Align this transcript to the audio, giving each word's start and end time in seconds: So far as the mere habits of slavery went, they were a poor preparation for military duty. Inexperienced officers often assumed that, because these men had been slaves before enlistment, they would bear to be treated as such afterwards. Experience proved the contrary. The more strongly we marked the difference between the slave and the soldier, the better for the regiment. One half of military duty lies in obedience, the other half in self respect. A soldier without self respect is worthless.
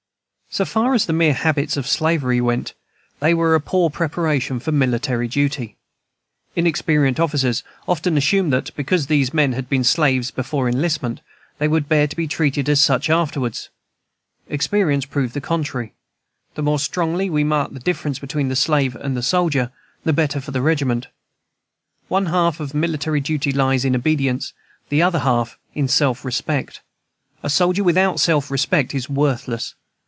So 0.53 0.65
far 0.65 0.93
as 0.93 1.05
the 1.05 1.13
mere 1.13 1.33
habits 1.33 1.77
of 1.77 1.87
slavery 1.87 2.41
went, 2.41 2.73
they 3.21 3.33
were 3.33 3.55
a 3.55 3.61
poor 3.61 3.89
preparation 3.89 4.59
for 4.59 4.73
military 4.73 5.29
duty. 5.29 5.77
Inexperienced 6.57 7.21
officers 7.21 7.63
often 7.87 8.17
assumed 8.17 8.51
that, 8.51 8.75
because 8.75 9.07
these 9.07 9.33
men 9.33 9.53
had 9.53 9.69
been 9.69 9.85
slaves 9.85 10.29
before 10.29 10.67
enlistment, 10.67 11.21
they 11.57 11.69
would 11.69 11.87
bear 11.87 12.05
to 12.05 12.17
be 12.17 12.27
treated 12.27 12.67
as 12.67 12.81
such 12.81 13.09
afterwards. 13.09 13.69
Experience 14.49 15.05
proved 15.05 15.33
the 15.33 15.39
contrary. 15.39 15.93
The 16.55 16.63
more 16.63 16.79
strongly 16.79 17.29
we 17.29 17.45
marked 17.45 17.73
the 17.73 17.79
difference 17.79 18.19
between 18.19 18.49
the 18.49 18.57
slave 18.57 18.93
and 18.97 19.15
the 19.15 19.23
soldier, 19.23 19.71
the 20.03 20.11
better 20.11 20.41
for 20.41 20.51
the 20.51 20.61
regiment. 20.61 21.07
One 22.09 22.25
half 22.25 22.59
of 22.59 22.73
military 22.73 23.21
duty 23.21 23.53
lies 23.53 23.85
in 23.85 23.95
obedience, 23.95 24.51
the 24.89 25.01
other 25.01 25.19
half 25.19 25.57
in 25.75 25.87
self 25.87 26.25
respect. 26.25 26.81
A 27.41 27.49
soldier 27.49 27.85
without 27.85 28.19
self 28.19 28.51
respect 28.51 28.93
is 28.93 29.07
worthless. 29.09 29.75